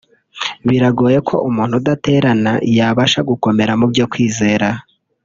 Biragoye 0.67 1.19
ko 1.27 1.35
umuntu 1.49 1.73
udaterana 1.81 2.51
yabasha 2.77 3.19
gukomera 3.29 3.71
mubyo 3.79 4.05
kwizera 4.11 4.67